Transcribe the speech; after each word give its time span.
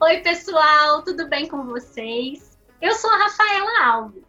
Oi, 0.00 0.20
pessoal, 0.20 1.02
tudo 1.02 1.28
bem 1.28 1.48
com 1.48 1.64
vocês? 1.66 2.56
Eu 2.80 2.94
sou 2.94 3.10
a 3.10 3.16
Rafaela 3.16 3.84
Alves. 3.84 4.22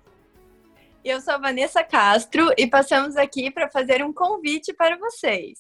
Eu 1.06 1.22
sou 1.22 1.36
a 1.36 1.38
Vanessa 1.38 1.84
Castro 1.84 2.52
e 2.58 2.66
passamos 2.68 3.16
aqui 3.16 3.52
para 3.52 3.70
fazer 3.70 4.04
um 4.04 4.12
convite 4.12 4.74
para 4.74 4.98
vocês. 4.98 5.60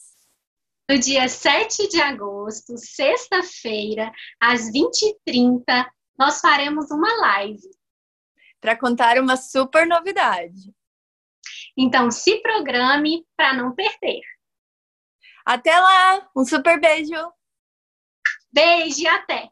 No 0.90 0.98
dia 0.98 1.30
7 1.30 1.90
de 1.90 2.02
agosto, 2.02 2.76
sexta-feira, 2.76 4.12
às 4.42 4.62
20h30, 4.72 5.64
nós 6.18 6.42
faremos 6.42 6.90
uma 6.90 7.16
live. 7.22 7.70
Para 8.60 8.76
contar 8.76 9.20
uma 9.20 9.38
super 9.38 9.86
novidade. 9.86 10.74
Então, 11.78 12.10
se 12.10 12.42
programe 12.42 13.28
para 13.38 13.54
não 13.54 13.76
perder. 13.76 14.22
Até 15.46 15.80
lá! 15.80 16.28
Um 16.36 16.44
super 16.44 16.82
beijo! 16.82 17.32
Beijo 18.52 19.02
e 19.02 19.08
até! 19.08 19.52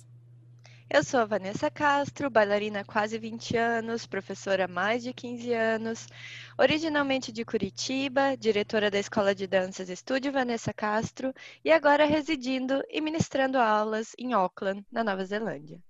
Eu 0.93 1.05
sou 1.05 1.21
a 1.21 1.25
Vanessa 1.25 1.71
Castro, 1.71 2.29
bailarina 2.29 2.81
há 2.81 2.83
quase 2.83 3.17
20 3.17 3.55
anos, 3.55 4.05
professora 4.05 4.65
há 4.65 4.67
mais 4.67 5.01
de 5.01 5.13
15 5.13 5.53
anos, 5.53 6.05
originalmente 6.59 7.31
de 7.31 7.45
Curitiba, 7.45 8.35
diretora 8.35 8.91
da 8.91 8.99
Escola 8.99 9.33
de 9.33 9.47
Danças 9.47 9.89
Estúdio 9.89 10.33
Vanessa 10.33 10.73
Castro 10.73 11.33
e 11.63 11.71
agora 11.71 12.03
residindo 12.05 12.83
e 12.89 12.99
ministrando 12.99 13.57
aulas 13.57 14.13
em 14.19 14.33
Auckland, 14.33 14.85
na 14.91 15.01
Nova 15.01 15.23
Zelândia. 15.23 15.81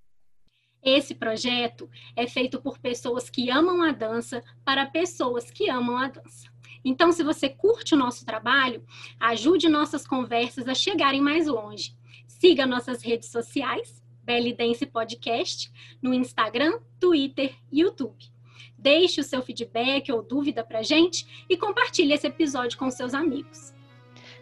Esse 0.84 1.16
projeto 1.16 1.90
é 2.16 2.28
feito 2.28 2.62
por 2.62 2.78
pessoas 2.78 3.28
que 3.28 3.50
amam 3.50 3.82
a 3.82 3.92
dança 3.92 4.44
para 4.64 4.86
pessoas 4.86 5.50
que 5.50 5.68
amam 5.68 5.98
a 5.98 6.10
dança. 6.10 6.48
Então, 6.86 7.12
se 7.12 7.24
você 7.24 7.50
curte 7.50 7.96
o 7.96 7.98
nosso 7.98 8.24
trabalho, 8.24 8.86
ajude 9.20 9.68
nossas 9.68 10.06
conversas 10.06 10.68
a 10.68 10.76
chegarem 10.76 11.22
mais 11.22 11.48
longe. 11.48 11.96
Siga 12.28 12.68
nossas 12.68 13.02
redes 13.02 13.30
sociais 13.30 14.01
Belly 14.24 14.54
Dance 14.54 14.86
Podcast 14.86 15.72
no 16.02 16.14
Instagram, 16.14 16.80
Twitter 17.00 17.56
e 17.72 17.82
YouTube. 17.82 18.32
Deixe 18.78 19.22
o 19.22 19.24
seu 19.24 19.42
feedback 19.42 20.12
ou 20.12 20.24
dúvida 20.24 20.64
para 20.64 20.82
gente 20.82 21.46
e 21.50 21.56
compartilhe 21.56 22.14
esse 22.14 22.28
episódio 22.28 22.78
com 22.78 22.90
seus 22.90 23.14
amigos. 23.14 23.74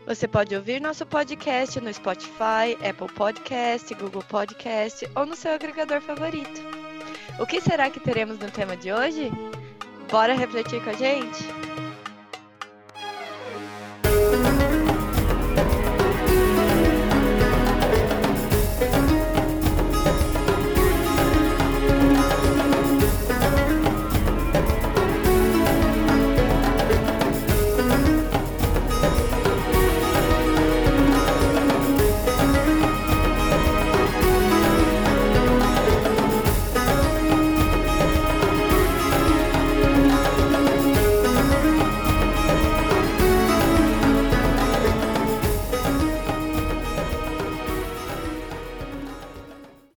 Você 0.05 0.27
pode 0.27 0.55
ouvir 0.55 0.81
nosso 0.81 1.05
podcast 1.05 1.79
no 1.79 1.93
Spotify, 1.93 2.73
Apple 2.87 3.13
Podcast, 3.13 3.93
Google 3.95 4.23
Podcast 4.23 5.07
ou 5.15 5.25
no 5.25 5.35
seu 5.35 5.51
agregador 5.51 6.01
favorito. 6.01 6.61
O 7.39 7.45
que 7.45 7.61
será 7.61 7.89
que 7.89 7.99
teremos 7.99 8.39
no 8.39 8.49
tema 8.49 8.75
de 8.75 8.91
hoje? 8.91 9.31
Bora 10.09 10.33
refletir 10.33 10.83
com 10.83 10.89
a 10.89 10.93
gente? 10.93 11.68